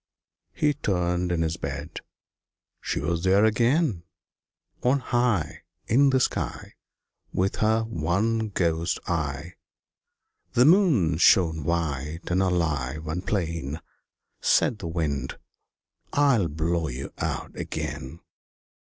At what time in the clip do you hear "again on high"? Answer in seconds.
3.45-5.61